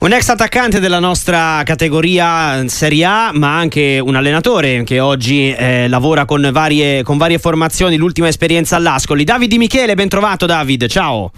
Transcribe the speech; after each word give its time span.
Un 0.00 0.12
ex 0.12 0.28
attaccante 0.28 0.78
della 0.78 1.00
nostra 1.00 1.60
categoria 1.64 2.64
Serie 2.68 3.04
A, 3.04 3.32
ma 3.34 3.58
anche 3.58 3.98
un 3.98 4.14
allenatore 4.14 4.84
che 4.84 5.00
oggi 5.00 5.52
eh, 5.52 5.88
lavora 5.88 6.24
con 6.24 6.48
varie, 6.52 7.02
con 7.02 7.18
varie, 7.18 7.40
formazioni, 7.40 7.96
l'ultima 7.96 8.28
esperienza 8.28 8.76
all'Ascoli. 8.76 9.24
David 9.24 9.50
Di 9.50 9.58
Michele, 9.58 9.96
ben 9.96 10.08
trovato 10.08 10.46
David, 10.46 10.86
ciao. 10.86 11.32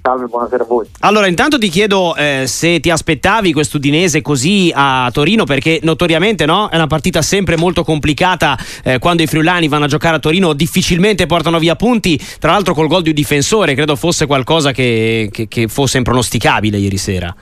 Salve, 0.00 0.26
buonasera 0.26 0.62
a 0.62 0.66
voi. 0.66 0.86
Allora, 1.00 1.26
intanto 1.26 1.58
ti 1.58 1.68
chiedo 1.68 2.14
eh, 2.14 2.44
se 2.46 2.78
ti 2.78 2.88
aspettavi 2.88 3.52
quest'Udinese 3.52 4.22
così 4.22 4.70
a 4.72 5.10
Torino, 5.12 5.42
perché 5.42 5.80
notoriamente 5.82 6.46
no? 6.46 6.68
è 6.68 6.76
una 6.76 6.86
partita 6.86 7.20
sempre 7.20 7.56
molto 7.56 7.82
complicata. 7.82 8.56
Eh, 8.84 9.00
quando 9.00 9.24
i 9.24 9.26
friulani 9.26 9.66
vanno 9.66 9.86
a 9.86 9.88
giocare 9.88 10.14
a 10.14 10.20
Torino, 10.20 10.52
difficilmente 10.52 11.26
portano 11.26 11.58
via 11.58 11.74
punti. 11.74 12.16
Tra 12.38 12.52
l'altro, 12.52 12.74
col 12.74 12.86
gol 12.86 13.02
di 13.02 13.08
un 13.08 13.14
difensore, 13.16 13.74
credo 13.74 13.96
fosse 13.96 14.26
qualcosa 14.26 14.70
che, 14.70 15.30
che, 15.32 15.48
che 15.48 15.66
fosse 15.66 15.96
impronosticabile 15.96 16.78
ieri 16.78 16.96
sera. 16.96 17.34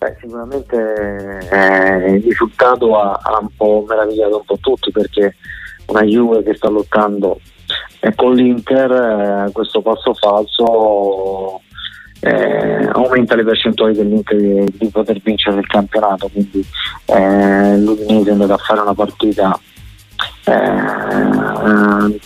Beh, 0.00 0.16
sicuramente 0.18 1.46
eh, 1.50 2.12
il 2.14 2.22
risultato 2.22 2.98
ha, 2.98 3.20
ha, 3.22 3.38
un 3.38 3.54
po' 3.54 3.84
meravigliato 3.86 4.38
un 4.38 4.44
po' 4.46 4.56
tutti 4.56 4.90
perché 4.90 5.36
una 5.88 6.00
Juve 6.04 6.42
che 6.42 6.54
sta 6.54 6.70
lottando 6.70 7.38
eh, 7.98 8.14
con 8.14 8.32
l'Inter 8.32 8.90
eh, 8.90 9.52
questo 9.52 9.82
passo 9.82 10.14
falso 10.14 11.60
eh, 12.20 12.88
aumenta 12.94 13.36
le 13.36 13.44
percentuali 13.44 13.92
dell'Inter 13.92 14.38
di, 14.38 14.78
di, 14.78 14.88
poter 14.88 15.20
vincere 15.22 15.58
il 15.58 15.66
campionato. 15.66 16.28
Quindi 16.28 16.64
eh, 17.04 17.76
l'Udinese 17.76 18.30
è 18.30 18.32
andato 18.32 18.54
a 18.54 18.56
fare 18.56 18.80
una 18.80 18.94
partita 18.94 19.60
eh, 20.46 22.20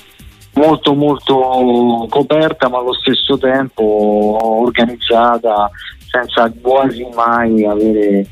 molto 0.52 0.94
molto 0.94 2.06
coperta 2.08 2.68
ma 2.68 2.78
allo 2.78 2.94
stesso 2.94 3.36
tempo 3.36 4.38
organizzata 4.62 5.68
senza 6.14 6.52
quasi 6.60 7.04
mai 7.12 7.64
avere 7.64 8.26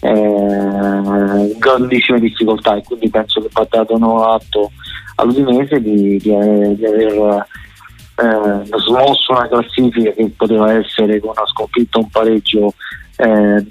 eh, 0.00 1.56
grandissime 1.56 2.18
difficoltà 2.18 2.76
e 2.76 2.82
quindi 2.82 3.08
penso 3.08 3.40
che 3.40 3.48
va 3.52 3.66
dato 3.70 3.94
un 3.94 4.02
atto 4.02 4.72
all'Udinese 5.16 5.80
di, 5.80 6.18
di, 6.18 6.74
di 6.74 6.84
aver 6.84 7.46
eh, 8.16 8.78
smosso 8.78 9.32
una 9.32 9.48
classifica 9.48 10.10
che 10.10 10.32
poteva 10.36 10.72
essere 10.72 11.20
con 11.20 11.30
una 11.30 11.46
sconfitta 11.46 11.98
un 11.98 12.10
pareggio 12.10 12.74
eh, 13.16 13.64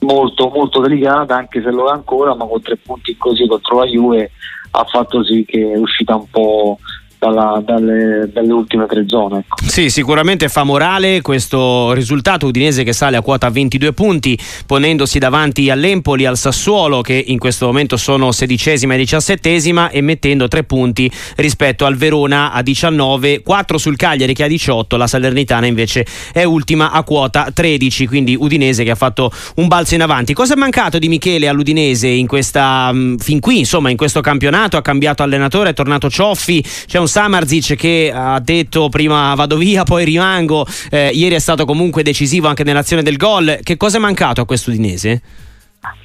molto 0.00 0.48
molto 0.48 0.80
delicata 0.80 1.36
anche 1.36 1.62
se 1.62 1.70
lo 1.70 1.88
è 1.88 1.92
ancora 1.92 2.34
ma 2.34 2.44
con 2.44 2.60
tre 2.60 2.76
punti 2.76 3.16
così 3.16 3.46
contro 3.46 3.78
la 3.78 3.86
Juve 3.86 4.30
ha 4.72 4.84
fatto 4.84 5.24
sì 5.24 5.44
che 5.46 5.72
è 5.72 5.78
uscita 5.78 6.16
un 6.16 6.28
po' 6.28 6.78
dalla, 7.18 7.62
dalle, 7.64 8.30
dalle, 8.32 8.52
ultime 8.52 8.86
tre 8.86 9.04
zone. 9.06 9.38
Ecco. 9.38 9.56
Sì, 9.66 9.90
sicuramente 9.90 10.48
fa 10.48 10.64
morale 10.64 11.20
questo 11.20 11.92
risultato 11.92 12.46
udinese 12.46 12.84
che 12.84 12.92
sale 12.92 13.16
a 13.16 13.22
quota 13.22 13.50
22 13.50 13.92
punti, 13.92 14.38
ponendosi 14.66 15.18
davanti 15.18 15.70
all'Empoli, 15.70 16.26
al 16.26 16.36
Sassuolo 16.36 17.00
che 17.00 17.22
in 17.26 17.38
questo 17.38 17.66
momento 17.66 17.96
sono 17.96 18.32
sedicesima 18.32 18.94
e 18.94 18.98
diciassettesima 18.98 19.90
e 19.90 20.00
mettendo 20.00 20.48
tre 20.48 20.64
punti 20.64 21.10
rispetto 21.36 21.84
al 21.84 21.96
Verona 21.96 22.52
a 22.52 22.62
19, 22.62 23.42
4 23.42 23.78
sul 23.78 23.96
Cagliari 23.96 24.34
che 24.34 24.44
ha 24.44 24.48
18, 24.48 24.96
la 24.96 25.06
Salernitana 25.06 25.66
invece 25.66 26.06
è 26.32 26.44
ultima 26.44 26.90
a 26.90 27.02
quota 27.02 27.50
13, 27.52 28.06
quindi 28.06 28.36
Udinese 28.38 28.84
che 28.84 28.90
ha 28.90 28.96
fatto 28.96 29.30
un 29.56 29.68
balzo 29.68 29.94
in 29.94 30.02
avanti. 30.02 30.34
Cosa 30.34 30.54
è 30.54 30.56
mancato 30.56 30.98
di 30.98 31.08
Michele 31.08 31.48
all'Udinese 31.48 32.08
in 32.08 32.26
questa, 32.26 32.90
mm, 32.92 33.16
fin 33.16 33.40
qui, 33.40 33.58
insomma, 33.58 33.90
in 33.90 33.96
questo 33.96 34.20
campionato? 34.20 34.76
Ha 34.76 34.82
cambiato 34.82 35.22
allenatore, 35.22 35.70
è 35.70 35.74
tornato 35.74 36.10
Cioffi, 36.10 36.64
c'è 36.86 36.98
un 36.98 37.08
Samarzic 37.14 37.76
che 37.76 38.10
ha 38.12 38.40
detto 38.40 38.88
prima 38.88 39.36
vado 39.36 39.56
via, 39.56 39.84
poi 39.84 40.04
rimango. 40.04 40.66
Eh, 40.90 41.10
ieri 41.10 41.36
è 41.36 41.38
stato 41.38 41.64
comunque 41.64 42.02
decisivo 42.02 42.48
anche 42.48 42.64
nell'azione 42.64 43.04
del 43.04 43.16
gol. 43.16 43.60
Che 43.62 43.76
cosa 43.76 43.98
è 43.98 44.00
mancato 44.00 44.40
a 44.40 44.44
questo 44.44 44.70
Udinese? 44.70 45.22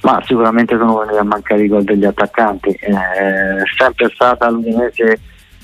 Ma 0.02 0.22
sicuramente 0.24 0.76
sono 0.78 0.98
venuti 0.98 1.18
a 1.18 1.24
mancare 1.24 1.64
i 1.64 1.66
gol 1.66 1.82
degli 1.82 2.04
attaccanti. 2.04 2.68
Eh, 2.68 2.92
è 2.92 3.62
sempre 3.76 4.08
stata 4.14 4.48
l'Udinese 4.50 5.18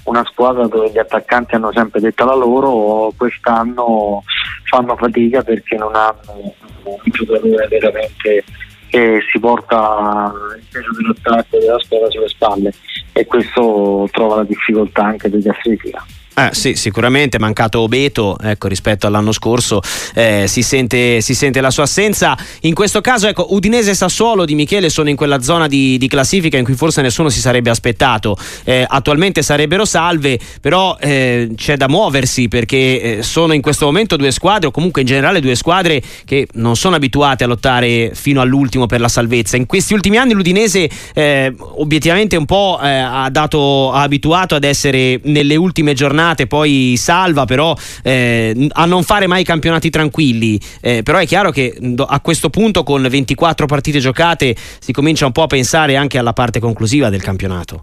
una 0.07 0.25
squadra 0.25 0.67
dove 0.67 0.91
gli 0.91 0.99
attaccanti 0.99 1.55
hanno 1.55 1.71
sempre 1.73 2.01
detto 2.01 2.25
la 2.25 2.35
loro, 2.35 3.13
quest'anno 3.17 4.25
fanno 4.65 4.97
fatica 4.97 5.43
perché 5.43 5.77
non 5.77 5.95
hanno 5.95 6.55
un 6.83 6.97
giocatore 7.05 7.69
veramente 7.69 8.43
che 8.89 9.21
si 9.31 9.39
porta 9.39 10.33
il 10.57 10.65
peso 10.73 10.91
dell'attacco 10.93 11.59
della 11.59 11.79
squadra 11.79 12.11
sulle 12.11 12.29
spalle 12.29 12.73
e 13.17 13.25
questo 13.25 14.07
trova 14.13 14.37
la 14.37 14.45
difficoltà 14.45 15.05
anche 15.05 15.31
di 15.31 15.41
classifica. 15.41 16.05
Eh, 16.39 16.51
sì, 16.53 16.75
sicuramente 16.75 17.39
mancato 17.39 17.89
Beto 17.89 18.37
ecco, 18.39 18.69
rispetto 18.69 19.07
all'anno 19.07 19.33
scorso, 19.33 19.81
eh, 20.13 20.45
si, 20.47 20.61
sente, 20.61 21.23
si, 21.23 21.35
sente, 21.35 21.63
la 21.63 21.71
sua 21.71 21.85
assenza. 21.85 22.37
In 22.61 22.75
questo 22.75 23.01
caso, 23.01 23.27
ecco, 23.27 23.55
Udinese 23.55 23.93
e 23.93 23.95
Sassuolo 23.95 24.45
di 24.45 24.55
Michele 24.55 24.91
sono 24.91 25.09
in 25.09 25.17
quella 25.17 25.41
zona 25.41 25.67
di, 25.67 25.97
di 25.97 26.09
classifica 26.09 26.59
in 26.59 26.65
cui 26.65 26.75
forse 26.75 27.01
nessuno 27.01 27.31
si 27.31 27.41
sarebbe 27.41 27.71
aspettato. 27.71 28.37
Eh, 28.65 28.85
attualmente 28.87 29.41
sarebbero 29.41 29.87
salve, 29.87 30.39
però 30.61 30.99
eh, 31.01 31.53
c'è 31.57 31.79
da 31.79 31.89
muoversi 31.89 32.49
perché 32.49 33.01
eh, 33.01 33.23
sono 33.23 33.55
in 33.55 33.63
questo 33.63 33.87
momento 33.87 34.17
due 34.17 34.31
squadre, 34.31 34.67
o 34.67 34.71
comunque 34.71 35.01
in 35.01 35.07
generale 35.07 35.41
due 35.41 35.55
squadre 35.55 36.03
che 36.27 36.49
non 36.53 36.77
sono 36.77 36.97
abituate 36.97 37.45
a 37.45 37.47
lottare 37.47 38.11
fino 38.13 38.43
all'ultimo 38.43 38.85
per 38.85 39.01
la 39.01 39.09
salvezza. 39.09 39.57
In 39.57 39.65
questi 39.65 39.95
ultimi 39.95 40.19
anni 40.19 40.35
l'Udinese 40.35 40.87
eh, 41.15 41.55
obiettivamente 41.57 42.37
un 42.37 42.45
po' 42.45 42.77
ha, 42.79 43.27
dato, 43.31 43.91
ha 43.91 44.03
abituato 44.03 44.55
ad 44.55 44.65
essere 44.65 45.19
nelle 45.23 45.57
ultime 45.57 45.95
giornate 45.95 46.25
giornate 46.27 46.47
poi 46.47 46.95
salva 46.97 47.45
però 47.45 47.75
eh, 48.03 48.69
a 48.73 48.85
non 48.87 49.03
fare 49.03 49.27
mai 49.27 49.45
campionati 49.45 49.91
tranquilli. 49.91 50.59
Eh, 50.81 51.03
però 51.03 51.19
è 51.19 51.27
chiaro 51.27 51.51
che 51.51 51.79
a 52.07 52.21
questo 52.21 52.51
punto 52.51 52.83
con 52.83 53.07
24 53.09 53.67
partite 53.67 53.99
giocate 53.99 54.55
si 54.57 54.93
comincia 54.93 55.27
un 55.27 55.33
po' 55.33 55.43
a 55.43 55.47
pensare 55.47 55.97
anche 55.97 56.19
alla 56.19 56.33
parte 56.33 56.59
conclusiva 56.59 57.09
del 57.09 57.23
campionato. 57.23 57.83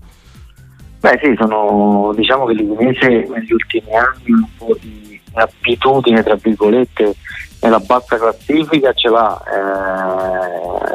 Beh 0.99 1.19
sì, 1.21 1.35
sono, 1.37 2.13
diciamo 2.15 2.45
che 2.45 2.53
l'Udinese 2.53 3.07
negli 3.07 3.51
ultimi 3.51 3.93
anni 3.93 4.31
un 4.31 4.47
po' 4.57 4.75
di 4.79 5.19
abitudine 5.33 6.21
tra 6.21 6.35
virgolette 6.35 7.15
nella 7.61 7.79
bassa 7.79 8.17
classifica 8.17 8.93
ce 8.93 9.09
l'ha 9.09 9.41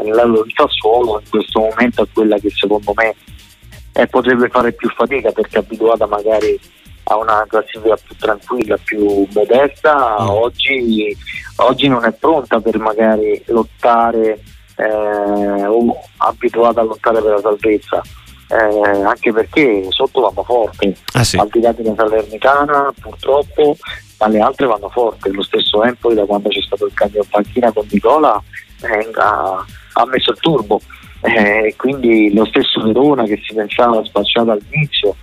eh, 0.00 0.06
il 0.06 0.52
Sassuolo 0.54 1.20
in 1.20 1.28
questo 1.28 1.60
momento 1.60 2.04
è 2.04 2.06
quella 2.12 2.38
che 2.38 2.50
secondo 2.50 2.92
me 2.94 3.16
eh, 3.94 4.06
potrebbe 4.06 4.48
fare 4.48 4.72
più 4.72 4.88
fatica 4.90 5.32
perché 5.32 5.56
è 5.56 5.60
abituata 5.60 6.06
magari 6.06 6.58
a 7.08 7.16
una 7.16 7.44
classifica 7.48 7.96
più 7.96 8.14
tranquilla, 8.16 8.76
più 8.82 9.26
modesta, 9.32 10.16
mm. 10.20 10.28
oggi, 10.28 11.16
oggi, 11.56 11.88
non 11.88 12.04
è 12.04 12.12
pronta 12.12 12.60
per 12.60 12.78
magari 12.78 13.42
lottare 13.46 14.40
eh, 14.76 15.66
o 15.66 15.98
abituata 16.18 16.80
a 16.80 16.84
lottare 16.84 17.20
per 17.22 17.32
la 17.32 17.40
salvezza. 17.40 18.02
Eh, 18.50 19.02
anche 19.02 19.30
perché 19.30 19.86
sotto 19.90 20.22
vanno 20.22 20.42
forte, 20.42 20.96
ah, 21.12 21.22
sì. 21.22 21.36
al 21.36 21.48
di 21.48 21.60
là 21.60 21.70
della 21.72 21.92
Salernitana 21.94 22.94
purtroppo, 22.98 23.76
ma 24.18 24.28
le 24.28 24.40
altre 24.40 24.66
vanno 24.66 24.88
forte. 24.88 25.30
Lo 25.30 25.42
stesso 25.42 25.84
Empoli 25.84 26.14
da 26.14 26.24
quando 26.24 26.48
c'è 26.48 26.62
stato 26.62 26.86
il 26.86 26.94
cambio 26.94 27.22
in 27.22 27.28
panchina 27.28 27.72
con 27.72 27.86
Nicola 27.90 28.42
eh, 28.82 29.10
ha, 29.20 29.64
ha, 29.92 30.06
messo 30.06 30.30
il 30.30 30.38
turbo. 30.40 30.80
Eh, 31.20 31.74
quindi 31.76 32.32
lo 32.32 32.46
stesso 32.46 32.80
Verona 32.80 33.24
che 33.24 33.38
si 33.44 33.52
pensava 33.52 34.02
spacciato 34.04 34.52
all'inizio 34.52 35.16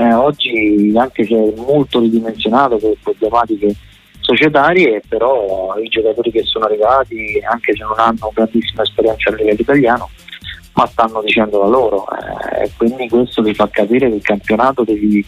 eh, 0.00 0.14
oggi 0.14 0.92
anche 0.96 1.24
se 1.24 1.34
è 1.34 1.52
molto 1.56 2.00
ridimensionato 2.00 2.76
per 2.76 2.94
problematiche 3.02 3.74
societarie, 4.20 5.02
però 5.06 5.76
i 5.82 5.88
giocatori 5.88 6.30
che 6.30 6.42
sono 6.44 6.64
arrivati, 6.64 7.40
anche 7.48 7.74
se 7.76 7.84
non 7.84 7.98
hanno 7.98 8.30
grandissima 8.32 8.82
esperienza 8.82 9.30
a 9.30 9.34
livello 9.34 9.60
italiano, 9.60 10.10
ma 10.74 10.86
stanno 10.86 11.20
dicendo 11.22 11.60
la 11.60 11.68
loro. 11.68 12.06
Eh, 12.10 12.70
quindi 12.76 13.08
questo 13.08 13.42
ti 13.42 13.54
fa 13.54 13.68
capire 13.68 14.08
che 14.08 14.16
il 14.16 14.22
campionato 14.22 14.82
devi, 14.82 15.24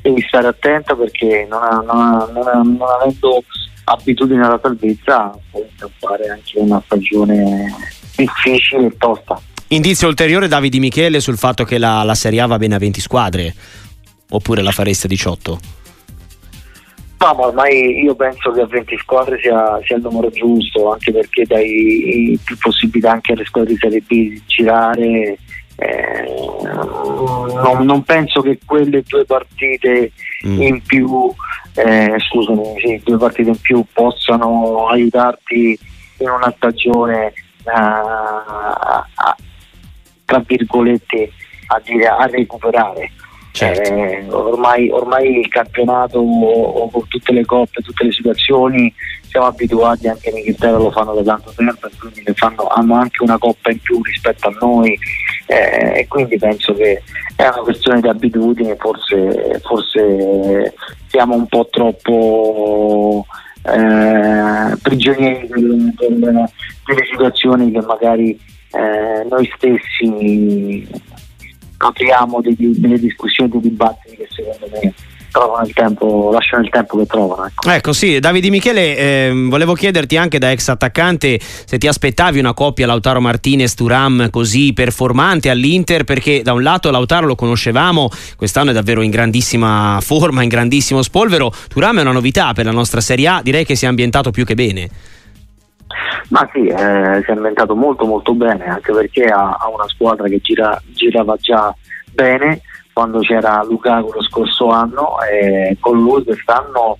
devi 0.00 0.22
stare 0.22 0.48
attento 0.48 0.96
perché 0.96 1.46
non, 1.48 1.62
ha, 1.62 1.82
non, 1.86 2.00
ha, 2.00 2.30
non, 2.32 2.46
ha, 2.46 2.62
non 2.62 2.88
avendo 3.00 3.44
abitudine 3.84 4.44
alla 4.44 4.60
salvezza 4.62 5.36
può 5.50 5.62
fare 5.98 6.28
anche 6.28 6.58
una 6.58 6.82
stagione 6.84 7.74
difficile 8.16 8.86
e 8.86 8.96
tosta. 8.96 9.40
Indizio 9.68 10.06
ulteriore 10.06 10.48
Davide 10.48 10.78
Michele 10.78 11.20
sul 11.20 11.38
fatto 11.38 11.64
che 11.64 11.78
la, 11.78 12.02
la 12.02 12.14
Serie 12.14 12.40
A 12.42 12.46
va 12.46 12.58
bene 12.58 12.74
a 12.74 12.78
20 12.78 13.00
squadre 13.00 13.54
oppure 14.32 14.62
la 14.62 14.70
fareste 14.70 15.08
18? 15.08 15.80
No, 17.22 17.34
ma 17.34 17.46
ormai 17.46 18.02
io 18.02 18.16
penso 18.16 18.50
che 18.50 18.62
a 18.62 18.66
20 18.66 18.96
squadre 18.98 19.38
sia, 19.40 19.80
sia 19.84 19.96
il 19.96 20.02
numero 20.02 20.28
giusto, 20.30 20.90
anche 20.90 21.12
perché 21.12 21.44
dai 21.44 22.36
più 22.42 22.58
possibilità 22.58 23.12
anche 23.12 23.32
alle 23.32 23.44
squadre 23.44 23.74
di 23.74 23.78
Serie 23.78 24.00
B 24.00 24.08
di 24.08 24.42
girare. 24.46 25.38
Eh, 25.76 26.24
non, 27.62 27.84
non, 27.84 28.02
penso 28.02 28.40
che 28.40 28.58
quelle 28.64 29.04
due 29.06 29.24
partite 29.24 30.10
mm. 30.46 30.62
in 30.62 30.82
più, 30.82 31.32
eh, 31.74 32.16
scusami, 32.18 32.80
sì, 32.84 33.00
due 33.04 33.18
partite 33.18 33.50
in 33.50 33.60
più 33.60 33.84
possano 33.92 34.88
aiutarti 34.88 35.78
in 36.18 36.28
una 36.28 36.52
stagione 36.56 37.32
uh, 37.64 37.70
a, 37.70 39.06
tra 40.24 40.42
virgolette 40.44 41.30
a, 41.68 41.80
dire, 41.84 42.06
a 42.06 42.26
recuperare 42.26 43.12
Certo. 43.52 43.82
Eh, 43.82 44.26
ormai, 44.30 44.88
ormai, 44.88 45.40
il 45.40 45.48
campionato 45.48 46.22
con 46.22 47.06
tutte 47.08 47.32
le 47.32 47.44
coppe, 47.44 47.82
tutte 47.82 48.04
le 48.04 48.12
situazioni 48.12 48.92
siamo 49.32 49.46
abituati 49.46 50.08
anche 50.08 50.28
in 50.28 50.36
Inghilterra 50.38 50.76
lo 50.76 50.90
fanno 50.90 51.14
da 51.14 51.22
tanto 51.22 51.52
tempo 51.56 51.88
quindi 51.98 52.32
fanno, 52.34 52.66
hanno 52.66 52.94
anche 52.96 53.22
una 53.22 53.38
coppa 53.38 53.70
in 53.70 53.78
più 53.80 54.02
rispetto 54.02 54.48
a 54.48 54.56
noi 54.60 54.98
eh, 55.46 56.00
e 56.00 56.06
quindi 56.06 56.36
penso 56.36 56.74
che 56.74 57.02
è 57.36 57.42
una 57.44 57.62
questione 57.62 58.00
di 58.02 58.08
abitudini 58.08 58.74
forse, 58.76 59.58
forse 59.62 60.74
siamo 61.08 61.34
un 61.34 61.46
po' 61.46 61.66
troppo 61.70 63.26
eh, 63.62 64.76
prigionieri 64.82 65.48
delle, 65.48 65.94
delle, 65.96 66.48
delle, 66.86 67.06
situazioni 67.10 67.70
che 67.70 67.80
magari 67.80 68.38
eh, 68.72 69.26
noi 69.30 69.50
stessi 69.56 70.86
apriamo 71.86 72.40
dei, 72.40 72.56
delle 72.58 72.98
discussioni, 72.98 73.50
dei 73.50 73.60
dibattiti 73.60 74.16
che 74.16 74.28
secondo 74.30 74.66
me 74.72 74.94
trovano 75.32 75.66
il 75.66 75.72
tempo, 75.72 76.30
lasciano 76.30 76.62
il 76.62 76.70
tempo 76.70 76.98
che 76.98 77.06
trovano. 77.06 77.46
Ecco, 77.46 77.70
ecco 77.70 77.92
sì, 77.92 78.20
Davide 78.20 78.50
Michele, 78.50 78.96
eh, 78.96 79.46
volevo 79.48 79.72
chiederti 79.72 80.16
anche 80.16 80.38
da 80.38 80.50
ex 80.52 80.68
attaccante 80.68 81.40
se 81.40 81.78
ti 81.78 81.88
aspettavi 81.88 82.38
una 82.38 82.52
coppia 82.52 82.86
Lautaro 82.86 83.20
Martinez-Turam 83.20 84.30
così 84.30 84.72
performante 84.72 85.50
all'Inter, 85.50 86.04
perché 86.04 86.42
da 86.42 86.52
un 86.52 86.62
lato 86.62 86.90
Lautaro 86.90 87.26
lo 87.26 87.34
conoscevamo, 87.34 88.10
quest'anno 88.36 88.70
è 88.70 88.74
davvero 88.74 89.00
in 89.02 89.10
grandissima 89.10 89.98
forma, 90.00 90.42
in 90.42 90.48
grandissimo 90.48 91.02
spolvero, 91.02 91.52
Turam 91.68 91.98
è 91.98 92.02
una 92.02 92.12
novità 92.12 92.52
per 92.52 92.66
la 92.66 92.72
nostra 92.72 93.00
Serie 93.00 93.26
A, 93.26 93.40
direi 93.42 93.64
che 93.64 93.74
si 93.74 93.86
è 93.86 93.88
ambientato 93.88 94.30
più 94.30 94.44
che 94.44 94.54
bene. 94.54 94.88
Ma 96.28 96.48
sì, 96.52 96.66
eh, 96.66 97.22
si 97.24 97.30
è 97.30 97.32
ambientato 97.32 97.74
molto 97.74 98.04
molto 98.06 98.34
bene, 98.34 98.66
anche 98.66 98.92
perché 98.92 99.24
ha, 99.24 99.56
ha 99.58 99.68
una 99.68 99.86
squadra 99.88 100.28
che 100.28 100.40
gira, 100.40 100.80
girava 100.92 101.36
già 101.36 101.74
bene 102.12 102.60
quando 102.92 103.20
c'era 103.20 103.62
Lukaku 103.62 104.12
lo 104.12 104.22
scorso 104.22 104.68
anno 104.68 105.16
e 105.22 105.76
con 105.80 105.98
lui 105.98 106.22
quest'anno 106.24 106.96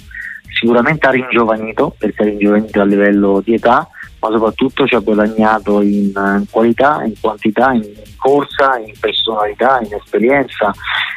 sicuramente 0.49 1.07
ha 1.07 1.11
ringiovanito 1.11 1.95
perché 1.99 2.23
ha 2.23 2.27
ringiovanito 2.27 2.81
a 2.81 2.85
livello 2.85 3.41
di 3.45 3.55
età 3.55 3.89
ma 4.23 4.31
soprattutto 4.31 4.87
ci 4.87 4.95
ha 4.95 5.01
guadagnato 5.01 5.81
in, 5.81 6.13
in 6.15 6.45
qualità, 6.49 7.03
in 7.03 7.15
quantità, 7.21 7.73
in, 7.73 7.83
in, 7.83 8.15
corsa, 8.17 8.79
in 8.79 8.95
personalità, 8.99 9.81
in 9.83 9.93
esperienza. 9.95 10.73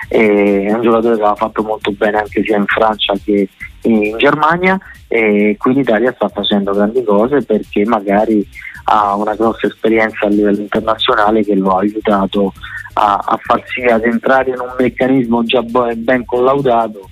È 0.07 0.71
un 0.73 0.81
giocatore 0.81 1.17
che 1.17 1.23
ha 1.23 1.35
fatto 1.35 1.61
molto 1.61 1.91
bene 1.91 2.17
anche 2.17 2.43
sia 2.43 2.57
in 2.57 2.65
Francia 2.65 3.13
che 3.23 3.47
in 3.83 4.17
Germania. 4.17 4.79
E 5.07 5.55
qui 5.59 5.73
in 5.73 5.79
Italia 5.79 6.11
sta 6.15 6.29
facendo 6.29 6.71
grandi 6.71 7.03
cose 7.03 7.43
perché 7.43 7.85
magari 7.85 8.45
ha 8.85 9.15
una 9.15 9.35
grossa 9.35 9.67
esperienza 9.67 10.25
a 10.25 10.29
livello 10.29 10.61
internazionale 10.61 11.43
che 11.43 11.53
lo 11.53 11.69
ha 11.75 11.81
aiutato 11.81 12.53
a, 12.93 13.19
a 13.23 13.39
far 13.39 13.63
sì 13.67 13.81
ad 13.81 14.03
entrare 14.03 14.49
in 14.49 14.59
un 14.59 14.73
meccanismo 14.79 15.43
già 15.43 15.61
ben 15.61 16.25
collaudato 16.25 17.09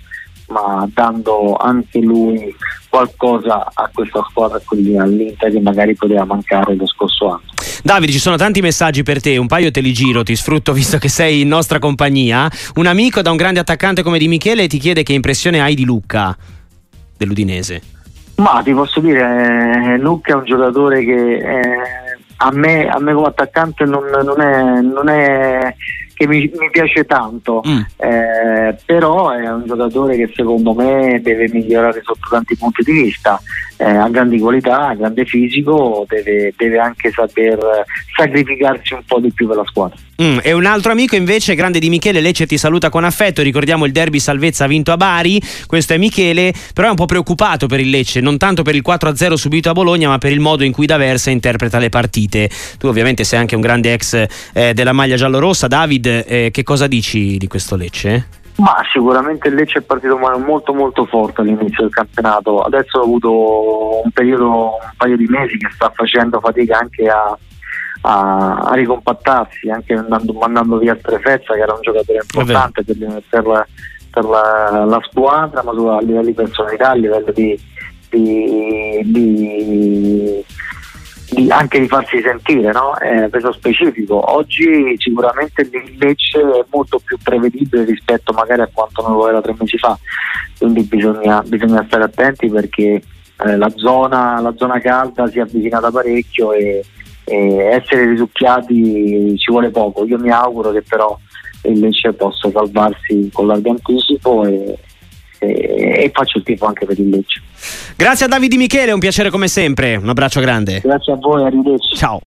ma 0.54 0.88
dando 0.94 1.56
anche 1.56 2.00
lui 2.00 2.56
qualcosa 2.90 3.72
a 3.74 3.90
questa 3.92 4.24
squadra 4.30 4.62
qui 4.64 4.96
all'Inter 4.98 5.52
che 5.52 5.60
magari 5.60 5.96
poteva 5.96 6.26
mancare 6.26 6.76
lo 6.76 6.86
scorso 6.86 7.30
anno. 7.30 7.42
Davide, 7.82 8.12
ci 8.12 8.20
sono 8.20 8.36
tanti 8.36 8.62
messaggi 8.62 9.02
per 9.02 9.20
te, 9.20 9.36
un 9.38 9.48
paio 9.48 9.72
te 9.72 9.82
li 9.82 9.92
giro, 9.92 10.22
ti 10.24 10.36
sfrutto 10.36 10.72
visto 10.74 11.00
che 11.00 11.10
sei 11.10 11.42
in 11.42 11.48
nostra 11.48 11.80
compagnia. 11.80 12.50
Un 12.76 12.86
amico 12.86 13.22
da 13.22 13.32
un 13.32 13.38
grande 13.38 13.60
attaccante 13.60 14.04
come 14.04 14.20
Di 14.20 14.28
Michele 14.28 14.68
ti 14.68 14.78
chiede 14.78 15.02
che 15.02 15.14
impressione 15.14 15.60
hai 15.60 15.74
di 15.74 15.86
Lucca 15.86 16.38
dell'Udinese. 17.18 17.82
Ma 18.36 18.62
ti 18.64 18.74
posso 18.74 19.00
dire, 19.00 19.94
eh, 19.94 19.98
Lucca 19.98 20.34
è 20.34 20.36
un 20.36 20.46
giocatore 20.46 21.04
che 21.04 21.36
eh, 21.38 21.62
a, 22.38 22.52
me, 22.52 22.88
a, 22.88 23.00
me, 23.00 23.14
come 23.14 23.28
attaccante 23.28 23.86
non, 23.86 24.04
non, 24.24 24.42
è, 24.42 24.82
non 24.82 25.08
è 25.08 25.76
che 26.14 26.28
mi, 26.28 26.52
mi 26.58 26.70
piace 26.72 27.06
tanto, 27.06 27.62
mm. 27.68 27.82
eh, 27.98 28.78
però 28.86 29.32
è 29.32 29.52
un 29.52 29.64
giocatore 29.66 30.16
che 30.16 30.32
secondo 30.34 30.74
me 30.74 31.20
deve 31.22 31.50
migliorare 31.52 32.02
sotto 32.04 32.28
tanti 32.30 32.56
punti 32.56 32.84
di 32.84 32.92
vista, 32.92 33.42
eh, 33.78 33.86
ha 33.86 34.08
grandi 34.10 34.40
qualità, 34.40 34.88
ha 34.88 34.96
grande 34.96 35.26
fisico, 35.26 36.06
deve, 36.08 36.54
deve, 36.56 36.80
anche 36.80 37.12
saper 37.12 37.60
sacrificarsi 38.16 38.94
un 38.94 39.04
po' 39.06 39.20
di 39.20 39.32
più 39.32 39.48
per 39.48 39.58
la 39.58 39.66
squadra. 39.66 39.98
Mm, 40.22 40.38
e 40.44 40.54
un 40.54 40.66
altro 40.66 40.92
amico 40.92 41.16
invece, 41.16 41.56
grande 41.56 41.80
di 41.80 41.90
Michele, 41.90 42.22
Lecce 42.22 42.46
ti 42.46 42.58
saluta 42.58 42.90
con 42.90 43.04
affetto, 43.04 43.42
ricordiamo 43.42 43.86
il 43.86 43.92
derby 43.92 44.20
salvezza 44.20 44.68
vinto 44.68 44.92
a 44.92 44.98
Bari, 44.98 45.42
questo 45.66 45.94
è 45.94 45.98
Michele, 45.98 46.54
però 46.74 46.88
è 46.88 46.90
un 46.92 46.96
po' 46.96 47.06
preoccupato 47.06 47.66
per 47.66 47.80
il 47.80 47.90
Lecce, 47.90 48.22
non 48.22 48.38
tanto 48.38 48.62
per 48.62 48.76
il 48.76 48.84
4-0 48.86 49.34
subito 49.34 49.70
a 49.70 49.74
Bologna, 49.74 50.10
ma 50.10 50.20
per 50.20 50.32
il 50.32 50.40
modo 50.40 50.64
in 50.64 50.72
cui 50.72 50.86
D'Aversa 50.86 51.32
interpreta 51.32 51.80
le 51.80 51.90
partite. 51.90 52.50
Tu 52.78 52.88
ovviamente 52.88 53.24
sei 53.24 53.40
anche 53.40 53.56
un 53.56 53.62
grande 53.62 53.94
ex 53.94 54.26
eh, 54.54 54.74
della 54.74 54.94
maglia 54.94 55.16
giallorossa, 55.16 55.68
David, 55.68 56.13
eh, 56.20 56.52
che 56.52 56.64
cosa 56.64 56.88
dici 56.88 57.38
di 57.38 57.48
questo 57.48 57.76
Lecce? 57.76 58.42
Ma 58.56 58.76
sicuramente 58.92 59.48
il 59.48 59.56
Lecce 59.56 59.80
è 59.80 59.82
partito 59.82 60.18
molto 60.18 60.74
molto 60.74 61.06
forte 61.06 61.42
all'inizio 61.42 61.84
del 61.84 61.94
campionato, 61.94 62.62
adesso 62.62 63.00
ha 63.00 63.04
avuto 63.04 64.04
un 64.04 64.12
periodo, 64.12 64.78
un 64.82 64.92
paio 64.96 65.18
di 65.18 65.26
mesi 65.26 65.58
che 65.58 65.70
sta 65.74 65.92
facendo 65.94 66.40
fatica 66.40 66.78
anche 66.78 67.08
a, 67.08 67.38
a, 68.02 68.56
a 68.58 68.74
ricompattarsi, 68.76 69.70
anche 69.70 69.94
andando, 69.94 70.34
mandando 70.34 70.78
via 70.78 70.96
Strefezza 71.00 71.56
che 71.56 71.62
era 71.62 71.74
un 71.74 71.82
giocatore 71.82 72.20
importante 72.22 72.84
per, 72.84 73.24
per, 73.28 73.46
la, 73.46 73.68
per 74.12 74.24
la, 74.26 74.86
la, 74.86 75.00
squadra, 75.10 75.64
ma 75.64 75.72
a 75.72 76.02
livello 76.02 76.26
di 76.26 76.34
personalità, 76.34 76.92
a 76.92 76.96
livello 76.96 77.32
di, 77.32 77.60
di, 78.10 79.02
di 79.04 80.46
di, 81.34 81.50
anche 81.50 81.80
di 81.80 81.88
farsi 81.88 82.22
sentire, 82.22 82.72
no? 82.72 82.98
eh, 83.00 83.30
peso 83.30 83.52
specifico. 83.52 84.34
Oggi 84.34 84.96
sicuramente 84.98 85.62
il 85.62 85.98
Lecce 85.98 86.40
è 86.40 86.66
molto 86.70 87.00
più 87.04 87.18
prevedibile 87.22 87.86
rispetto 87.86 88.34
magari 88.34 88.62
a 88.62 88.70
quanto 88.72 89.02
non 89.02 89.18
lo 89.18 89.28
era 89.28 89.42
tre 89.42 89.56
mesi 89.58 89.78
fa, 89.78 89.98
quindi 90.58 90.84
bisogna, 90.84 91.42
bisogna 91.42 91.84
stare 91.88 92.04
attenti 92.04 92.50
perché 92.50 93.02
eh, 93.46 93.58
la, 93.58 93.70
zona, 93.76 94.40
la, 94.40 94.54
zona, 94.56 94.80
calda 94.80 95.28
si 95.28 95.40
è 95.40 95.42
avvicinata 95.42 95.92
parecchio 95.92 96.54
e, 96.54 96.84
e 97.26 97.56
essere 97.56 98.06
risucchiati 98.06 99.38
ci 99.38 99.52
vuole 99.52 99.70
poco. 99.70 100.06
Io 100.06 100.20
mi 100.20 100.30
auguro 100.30 100.72
che 100.72 100.82
però 100.82 101.18
il 101.64 101.80
Lecce 101.80 102.14
possa 102.14 102.50
salvarsi 102.52 103.30
con 103.32 103.48
largo 103.48 103.72
anticipo 103.72 104.46
e, 104.46 104.78
e, 105.40 106.12
faccio 106.14 106.38
il 106.38 106.44
tifo 106.44 106.66
anche 106.66 106.86
per 106.86 107.00
il 107.00 107.10
Lecce. 107.10 107.42
Grazie 107.96 108.26
a 108.26 108.30
Davide 108.30 108.58
Michele, 108.58 108.92
un 108.92 109.00
piacere 109.00 109.30
come 109.30 109.48
sempre, 109.48 109.96
un 109.96 110.10
abbraccio 110.10 110.40
grande. 110.40 110.82
Grazie 110.84 111.14
a 111.14 111.18
voi, 111.18 111.44
arrivederci. 111.46 111.96
Ciao. 111.96 112.22